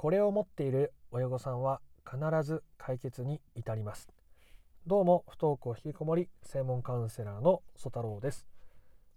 [0.00, 4.08] これを持っている親御さんは必ず解決に至ります。
[4.86, 8.46] どうも不登校引きこもり専門カウンセラーの曽太郎です。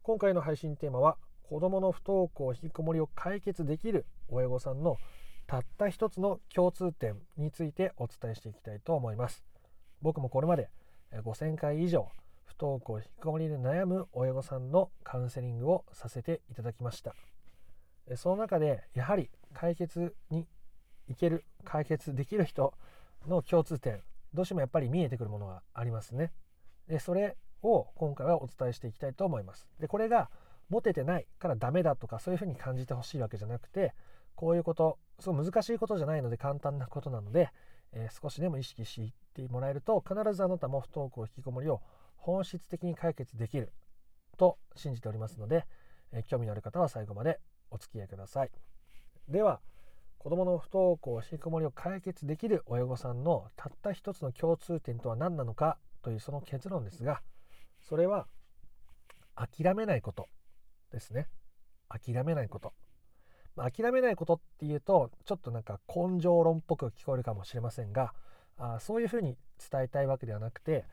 [0.01, 4.97] 今回の配信テーマは子どもの不登校引きこもりを解決できる親御さんの
[5.45, 9.43] たった一つの共通点についてお伝えしていきたいと思います。
[10.01, 10.71] 僕もこれまで
[11.13, 12.09] 5000回以上
[12.45, 17.13] 不登校引きこもりで悩む親御さんのカウンセリングをさせていただきました。
[18.15, 20.47] その中でやはり解決に
[21.11, 22.73] いける解決できる人
[23.27, 24.01] の共通点
[24.33, 26.31] どうしてもやっぱり見えてくるものがありますね。
[26.87, 29.67] でそれを今回はお伝えしていきたいと思います。
[29.79, 30.29] でこれが
[30.69, 33.93] モテてないからダメだとかそういうふうに感じてほしいわけじゃなくて
[34.35, 37.49] こういうことすごい難しいことじゃないので簡単なことなので、
[37.91, 41.81] えー、少しでも意識してもらえると必ずあなたも不登校引きこもりを
[42.15, 43.73] 本質的に解決できる
[44.37, 45.65] と信じておりますので、
[46.13, 48.51] えー、興味のある方は最後までお付き合いください。
[49.27, 49.59] では
[50.21, 57.23] 子どもの不登校引きこもりを解決できる親御さんのたった一つの共通点とは何なのかというその結論ですが
[57.79, 58.27] それは
[59.33, 60.27] 諦めないこと
[60.91, 61.27] ですね。
[61.89, 62.71] 諦めないこと、
[63.55, 68.13] まあ、諦めないことっていうとちょっとなんか根性論っぽく聞こえるかもしれませんが
[68.59, 69.35] あそういうふうに
[69.71, 70.85] 伝えたいわけではなくて、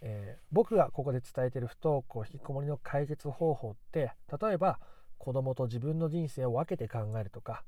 [0.00, 4.78] えー、僕がここで伝えている不登校引きこもりの解決方法って例えば
[5.18, 7.64] 子供と自分の人生を分けて考えるとか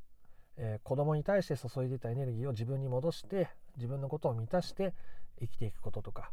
[0.61, 4.92] えー、子供に対して注いでたエネルギーを自分に戻して自分のことを満たして
[5.41, 6.31] 生きていくこととか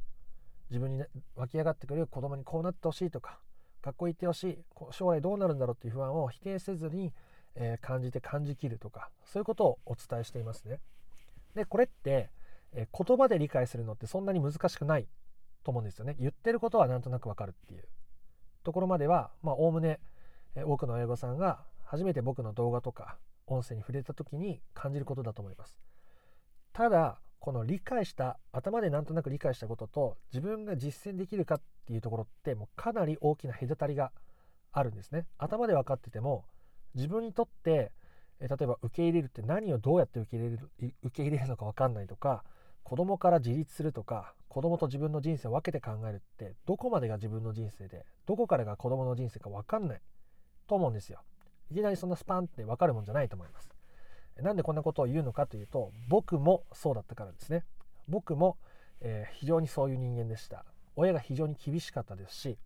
[0.72, 1.04] 自分に、
[1.36, 3.40] 湧き上がってくる子供にこうなってほしいとか
[3.84, 4.58] 学校行ってほしい
[4.92, 7.14] 将来どうなるんだろうっていう不安を否定せずに、
[7.54, 10.80] えー、感じて感じきるとかそういうことをお伝えしていますね。
[11.54, 12.32] でこれって、
[12.74, 15.08] えー、言葉で理解するのってそんなに難しくない
[15.64, 16.16] と思うんですよね。
[16.20, 17.88] 言ってることはなんとなくわかるっていう
[18.64, 20.00] ところまではおおむね、
[20.56, 23.18] え多くの親御さんが初めて僕の動画とか
[23.48, 25.78] 音声に触れた時に感じることだと思います。
[26.74, 34.12] ただこの理解した頭でなんとなく理解したことと自分が実践できるかっていうところってもうかなり大きな隔たりが
[34.72, 35.26] あるんですね。
[35.38, 36.46] 頭で分かってても
[36.96, 37.92] 自分にとって
[38.40, 40.70] え例えば受け入れるって何をどうやって受け入れる
[41.04, 42.44] 受け入れるのか分かんないとか
[42.84, 50.02] 子供から自立するとか子供と自分の人生を分けて考えるってどこまでが自分の人生でどこからが子供の人生か分かんない
[50.68, 51.22] と思うんですよ。
[51.72, 53.70] いきなりそんなスパンって分かるもんじゃないと思います。
[54.38, 57.64] なんでこんなことを言うのかというと僕もそうだったからですね。
[58.08, 58.58] 僕も、
[59.02, 60.66] えー、非常にそういう人間でした。
[60.96, 62.58] 親が非常に厳しかったですし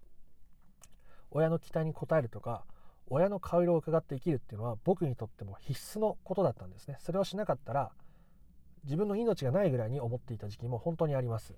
[1.32, 2.64] 親の期待に応えるとか
[3.08, 6.98] 親の顔色を伺って生きるっていうのは僕にとっても必須のことだったんですね。
[7.00, 7.92] それをしなかったら
[8.84, 11.56] 自分の命がないぐらいに思っていた時期も本当にあります。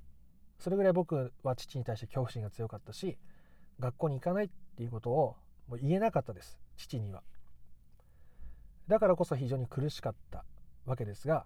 [0.60, 3.18] それぐらい僕は父に対して恐怖心が強かったし
[3.80, 5.36] 学校に行かないっていうことを
[5.68, 7.24] もう言えなかったです父には。
[8.88, 10.44] だからこそ非常に苦しかった
[10.86, 11.46] わけですが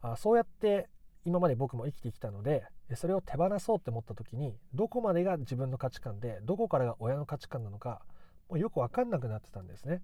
[0.00, 0.88] あそうやって
[1.24, 2.64] 今まで僕も生きてきたので
[2.94, 8.00] それを手放そうって思った時にどこまでが自分の価値観でどこからが親の価値観なのか
[8.48, 10.02] もうよく分かんなくなってたんですね。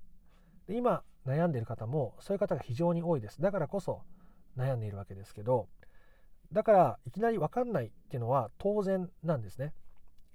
[0.66, 3.41] で今悩んでいる方もそういう方が非常に多いです。
[3.41, 4.03] だからこそ
[4.56, 5.69] 悩んでいるわけですけど
[6.53, 9.72] だからいきなり分かんないっていうのは当然なんですね。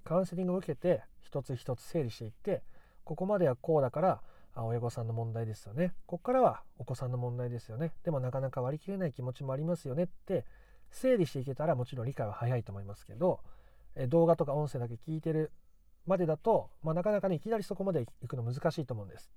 [0.04, 2.62] カウンセリングを受けて一つ一つ整理していって
[3.08, 4.20] ここまではこうだから
[4.54, 5.94] 親御さんの問題ですよね。
[6.04, 7.94] ここからはお子さんの問題ですよね。
[8.04, 10.44] でもなかなか割り切れない気持ちもありますよねって
[10.90, 13.40] 整理していけたらもちろん理解は早いと思いますけど
[14.08, 15.52] 動画とか音声だけ聞いてる
[16.04, 19.30] までだと、まあ、なかなかねいきなりそこまで行くの難しいと思うんです。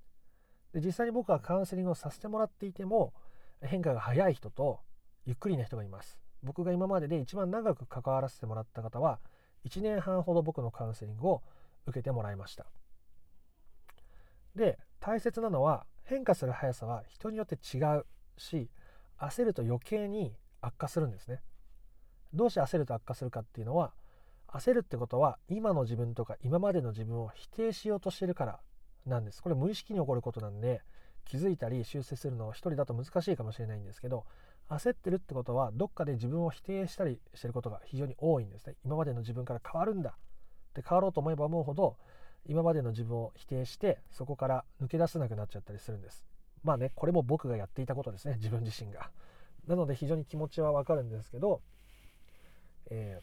[0.73, 3.13] で実際に僕はカウンセリングをさせてもらっていても
[3.61, 4.81] 変化が早い人と
[5.25, 6.19] ゆっくりな人がいます。
[6.43, 9.19] 僕が今までで一番長く関わらせてもらった方は
[9.65, 11.41] 1年半ほど僕のカウンセリングを
[11.85, 12.65] 受けてもらいました。
[14.55, 18.05] で大切なのは変化する速さは人によって違う
[18.37, 18.69] し
[19.17, 21.41] 焦ると余計に悪化するんですね。
[22.33, 23.93] どうして焦ると悪化するかっていうのは
[24.47, 28.59] 焦るってことは今の自分とか今までの自分を否定しようとしてるから
[29.05, 29.41] なんです。
[29.41, 30.81] これ無意識に起こることなんで
[31.25, 34.25] 気づいたり修正するのを一人だと難しいかもしれないんですけど
[34.69, 38.75] 焦ってるってことはどっかで自分を否定したりしてることが非常に多いんですね。
[38.83, 40.13] 今までの自分から変わるんだっ
[40.73, 41.97] て変わろうと思えば思うほど
[42.47, 46.25] 今までの自分を否定してそこから抜け出せなくなっちゃったりするんです。
[46.63, 48.35] まあねこれも僕がやっていたことですね。
[48.35, 49.09] 自分自身が。
[49.67, 51.61] なので非常に気持ちはわかるんですけど、
[52.89, 53.21] え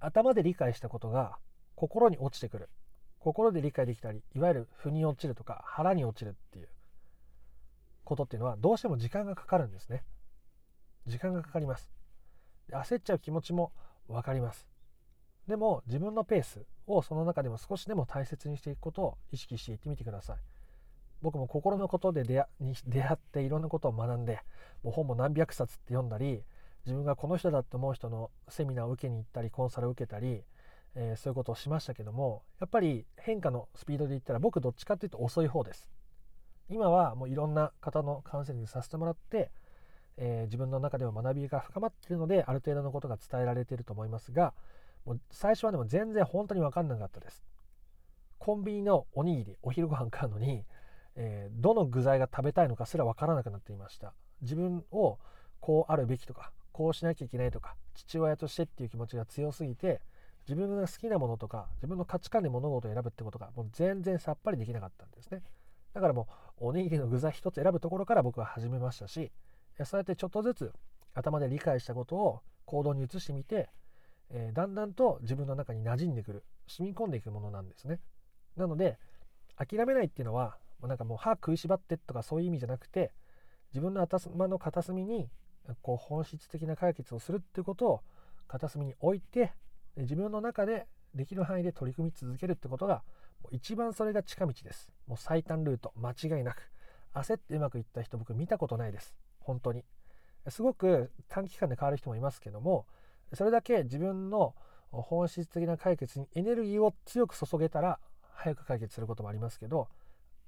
[0.00, 1.38] ー、頭で理解したことが
[1.76, 2.68] 心に落ちてくる。
[3.20, 6.68] 心で理解できたりいわゆる腑に落ちるとか腹に落ちるっていう。
[8.04, 10.04] ことっていうのはどうしても時間がかかるんですね。
[11.06, 11.90] 時間がかかります。
[12.70, 13.72] 焦っちゃう気持ちも
[14.08, 14.66] 分かります。
[15.48, 20.36] でも自分のペースをその中でも少しでも大切にしていくことを意識していってみてください。
[21.24, 22.44] 僕も心のことで出
[23.02, 24.40] 会っていろんなことを学んで
[24.82, 26.42] もう本も何百冊って読んだり
[26.84, 30.42] 自分がこの人だって思う人のセミナーを受けに行ったりコンサルを受けたり、
[30.94, 35.88] えー、そういうことをしましたけどもやっぱり変化のスピードで言ったら僕どっちかっていうと遅い方です
[36.68, 39.50] 今はもういろんな方のカウンセリングさせてもらって、
[40.18, 44.52] えー、自分の中でも学びが深まっているのである程度のことが伝えられていると思いますが
[45.04, 47.44] もう最初はでも全然本当に分かんなかったです。
[48.38, 50.64] コンビニのおにぎりお昼ご飯買うのに、
[51.16, 54.14] えー、どの具材が食べたいのかすら分からなくなっていました。
[54.42, 55.18] 自分を
[55.60, 60.00] こうあるべきとかこうしなきゃいけないとか父親としてっていう気持ちが強すぎて
[60.46, 65.42] 自分が好きなものとか自分の価値観で物事を選ぶってことがもう全然さっぱりできなかったんですね。
[65.94, 66.28] だからも
[66.60, 69.30] うおにぎりの具材一つ選ぶところから僕は始めましたし
[69.84, 70.72] そうやってちょっとずつ
[71.14, 73.70] 頭で理解したことを行動に移してみて、
[74.36, 78.00] えー、だんだんと自分の中に馴染んでくる染み込んでいくものなんですね。
[78.56, 78.98] なので
[79.56, 83.12] 諦めないっていうのはなんかもう歯食いしばってとかそういう意味じゃなくて
[83.72, 85.30] 自分の頭の片隅に
[85.82, 88.00] こう本質的な解決をするっていうことを
[88.48, 89.52] 片隅に置いて
[89.96, 93.02] 自分の中でできる範囲で取り組み続けるってことが
[93.52, 94.90] 一番それが近道です。
[95.06, 95.92] もう最短ルート。
[95.96, 96.70] 間違いなく。
[97.14, 99.14] 焦ってうまくいった人僕見たことないです。
[99.38, 99.84] 本当に。
[100.48, 102.86] すごく短期間で変わる人もいますけども
[103.34, 104.54] それだけ自分の
[104.90, 107.98] 本質的な解決にエネルギーを強く注げたら
[108.34, 109.88] 早く解決することもありますけど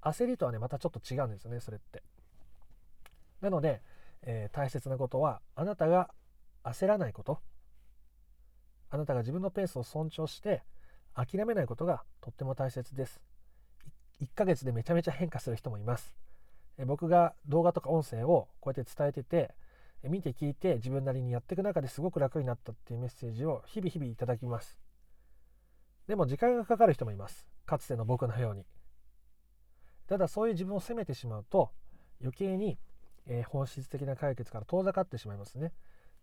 [0.03, 2.03] 焦りとはねまたちょっと違うんですよねそれって。
[3.41, 3.83] なので、
[4.23, 6.11] えー、大切なことはあなたが
[6.65, 7.41] 焦らないこと。
[8.89, 10.63] あなたが自分のペースを尊重して
[11.15, 13.21] 諦めないことがとっても大切です。
[14.21, 16.15] 1ヶ月でめちゃめちゃ変化する人もいます。
[16.87, 19.55] 僕が動画とか音声をこうやって伝えてて
[20.09, 24.79] 見て聞いて自分なりにやっていく中ですごく楽になったっていうメッセージを日々日々いただきます。
[26.07, 27.47] でも時間がかかる人もいます。
[27.65, 28.65] かつての僕のように。
[30.07, 31.71] ただそういう自分を責めてしまうと
[32.21, 32.79] 余計に、
[33.27, 35.73] えー、本質的な解決から遠ざかってしまいますね。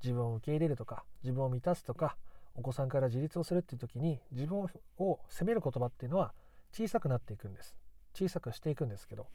[0.01, 2.17] 自分を受け入れるとか自分を満たすとか
[2.55, 4.65] お子さんから自立をするっていう時に自分
[4.97, 6.33] を責める言葉っていうのは
[6.71, 7.75] 小さくなっていくんです。
[8.13, 9.27] 小さくしていくんですけど。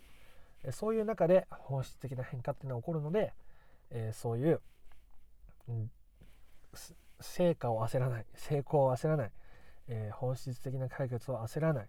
[0.73, 3.33] そういう中で本質的な変化っていうのは起こるので、
[3.91, 4.61] えー、そういう、
[5.69, 5.91] うん、
[7.21, 9.33] 成果を焦らない成功を焦らない、
[9.89, 11.89] えー、本質的な解決を焦らない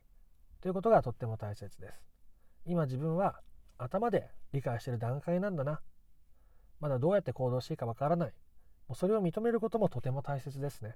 [0.62, 1.94] ということがとっても大切です。
[2.66, 3.40] 今自分は
[3.78, 5.81] 頭で理解している段階なんだな。
[6.80, 8.34] まだどうやって行動していいかわからない。
[8.88, 10.96] もうそれを認めることもとても大切ですね。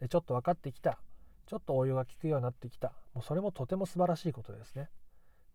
[0.00, 0.98] でちょっと分かってきた。
[1.46, 2.92] ちょっと応用が効くようになってきた。
[3.14, 4.90] もうそれもとても素晴らしいことですね。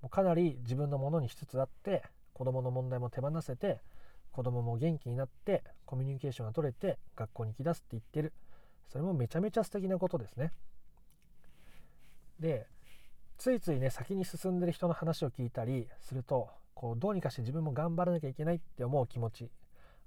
[0.01, 2.03] もうかなり自分のものにしつつあって
[2.33, 3.81] 子どもの問題も手放せて
[4.37, 8.33] 子どもも元気になってコミュニケーションが取れて学校に行き出すって言ってる
[8.87, 10.51] それもめちゃめちゃ素敵なことですね
[12.39, 12.67] で
[13.39, 19.49] ついついね先に進んでる人の話を聞いたりするとこうどうにかして自分も頑張らなきゃいけないって思う気持ち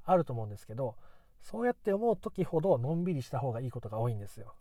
[0.05, 0.95] あると思うんですけど
[1.43, 4.55] そうやって思う時ほどのんびりした方がいいことが多いんですよ。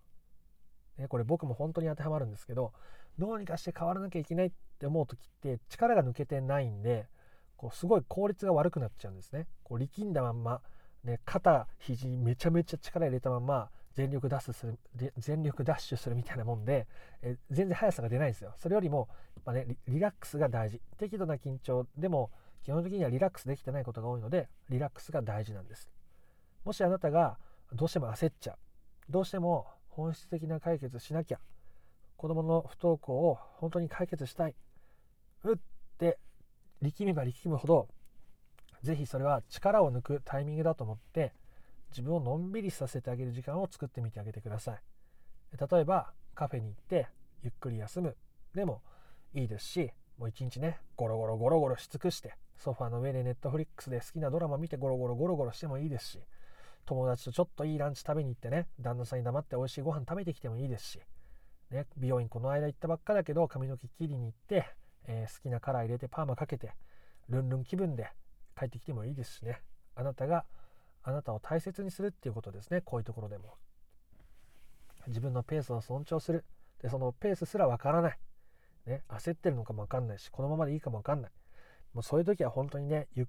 [0.97, 2.73] ね、これ僕も本当に当てはまるんですけど
[3.19, 7.07] どうにかして変わらなきゃいけないって思う時って力が抜けてないんで
[7.59, 9.45] こうすごい効率が悪くなっちゃうんですね。
[9.63, 10.61] こう力んだまんま、
[11.03, 14.79] ね、肩肘にめちゃめちゃ力入れたまんま全力ダッシュする
[15.17, 16.87] 全力ダッシュするみたいなもんで
[17.21, 18.53] え全然速さが出ないんですよ。
[18.55, 19.09] それよりも、
[19.43, 22.31] まあね、リラックスが大事適度な緊張でも
[22.63, 25.89] 基本的にはリラックスできてないことが多いのでリラックスが大事なんです。
[26.63, 27.37] もしあなたが
[27.73, 28.57] どうしても焦っちゃう
[29.09, 31.39] どうしても本質的な解決しなきゃ
[32.15, 34.55] 子どもの不登校を本当に解決したい
[35.43, 35.57] うっ
[35.97, 36.19] て
[36.81, 37.87] 力めば力むほど
[38.81, 41.33] 是非それは力を抜くタイミングだと思って
[41.91, 44.81] 自分をのんびりさせてあげる時間を作ってみてあげてください。
[45.51, 47.07] 例えばカフェに行って
[47.43, 48.15] ゆっくり休む。
[48.53, 48.81] でも
[49.33, 56.19] いいですしもう一日ねゴロゴロゴロゴロし尽くしてソファーの上でネットフリックスで好きなドラマ見てゴロゴロゴロゴロしてもいいですし
[56.85, 60.99] 友達とちょっといいランチ食べに行ってね旦那さんに黙って美味しいご飯食べてきてもいいですし、
[61.71, 64.65] ね、美容院この間行ったばっかだけど髪の毛切りに行って、
[65.09, 66.71] えー、好きなカラー入れてパーマかけて
[67.29, 68.11] ルンルン気分で
[68.57, 69.61] 帰ってきてもいいですしね。
[69.95, 70.45] あなたが
[71.03, 72.81] あなたを大切にするっていうことですね。
[72.81, 73.55] こういうところでも。
[75.07, 76.45] 自分のペースを尊重する。
[76.81, 78.17] でそのペースすらわからない、
[78.85, 81.31] ね、焦ってるのかもわかんないしこのままでいいかもわかんない。
[81.93, 83.27] もうそういう時は本当にねゆっ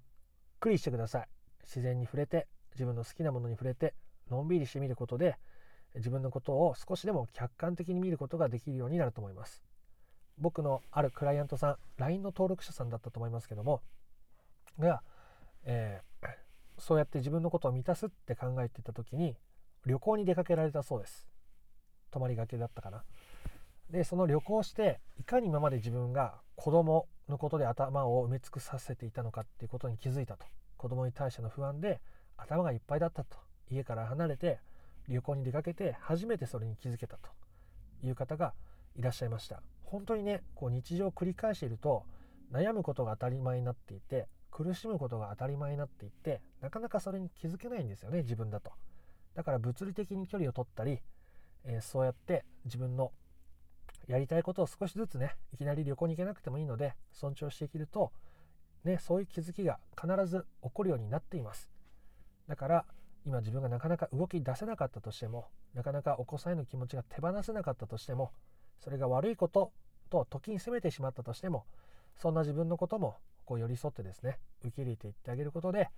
[0.61, 1.29] くりしてください。
[1.63, 3.95] 自然に触れて自分の好きなものに触れて
[4.31, 5.37] のんびりしてみることで
[5.95, 9.63] 自分のことを少しでも客観的に見ることができるようになると思います。
[10.41, 13.83] 僕のあるクライアントさん LINE の登録者さんだったと思いますけども
[14.79, 15.03] が、
[15.65, 16.29] えー、
[16.79, 19.37] そうやって自分のことを満たすって考えてた時に
[19.87, 21.27] 旅行に出かけられたそうです。
[22.11, 23.05] 泊まりがけだったかな。
[23.91, 30.47] でその旅行していかに今まで自分が子供のことで頭を埋め尽くさせていたのかっていうことに気づいたと。
[30.77, 32.01] 子供に対しての不安で
[32.37, 33.37] 頭がいっぱいだったと。
[33.71, 34.59] 家から離れて
[35.09, 37.29] 旅行に出かけて初めてそれに気づけたと
[38.07, 38.55] いう方が
[38.97, 39.63] いらっしゃいました。
[39.83, 42.05] 本当にねこう日常を繰り返していると
[42.53, 48.73] 悩むことが当たり前になっていて苦しむことが当たり前になっていってなかなかそれに気づけないんですよね自分だと。
[49.35, 51.01] だから物理的に距離を取ったり、
[51.65, 53.13] えー、そうやって自分の
[54.09, 58.13] やりたいことを少しずつねいきなり旅行に行けなくてもいいので尊重していけると、
[58.85, 61.71] ね、そういう気づきが必ず起こるようになっています。
[62.49, 62.85] だから
[63.25, 68.33] 今自分がなかなか動き出せなかったとしてもなかなかお子さんへの気持ちが手放せなかったとしても
[68.83, 69.73] それが悪いこと
[70.11, 71.65] と時に責めてしまったとしても
[72.17, 75.89] そんな自分のこともこう寄り添ってですね受け入れていってあげることで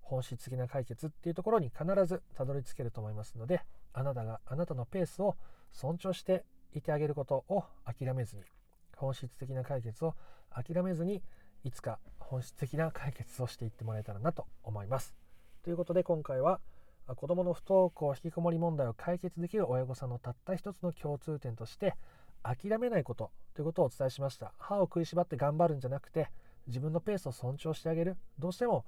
[0.00, 3.62] 本質的な解決っていうところに必ずたどり着けると思いますので
[3.92, 5.36] あなたがあなたのペースを
[5.72, 8.42] 尊重していてあげることを諦めずに
[8.96, 10.14] 本質的な解決を
[10.50, 11.22] 諦めずに
[11.64, 15.14] いつか本質的な解決をしていってもらえたらなと思います。
[15.64, 16.60] ということで今回は
[17.14, 21.94] 子どもの不登校引きこもり問題を解決できる親御さんのたった一つの共通点として
[22.54, 24.52] 諦めないことということをお伝えしました。
[24.58, 26.30] 歯を食いしばって頑張るんじゃなくて
[26.66, 28.16] 自分のペースを尊重してあげる。
[28.38, 28.84] どうしても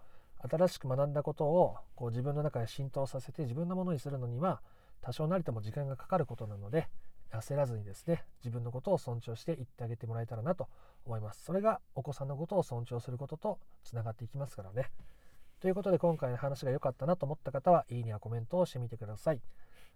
[0.48, 4.60] 新しく学んだことをこう自分の中で浸透させて自分のものにするのには
[5.00, 6.88] 多少なりとも時間がかかることなので
[7.32, 10.68] 焦らずにですね自分のことを尊重して言ってあげてもらえたらなと
[11.04, 11.42] 思います。
[11.44, 14.90] それがお子さんのことを尊重することとつながっていきますからね。
[15.60, 19.40] ということで今回の話が良かったなと思った方はいいねやコメントをしてみてください。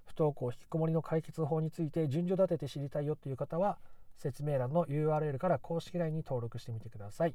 [0.06, 3.78] 不登校引きこもりの解決法について順序立てて知りたいよという方は
[4.16, 7.34] 説明欄の URL から公式 LINE に登録してみてください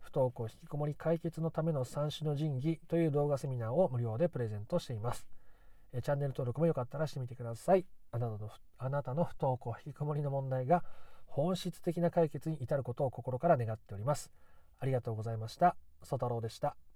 [0.00, 5.26] 不登校引きこもり解決のための三種の神器という動画セミナーを無料でプレゼントしています
[5.92, 10.84] チャンネル登録もよかったらしてみてくださいあなたのあなたの不登校引きこもりの問題が
[11.28, 14.30] 本質的な解決に至ることを心から願っております。
[14.80, 15.76] ありがとうございました。
[16.02, 16.87] ソ太郎でした。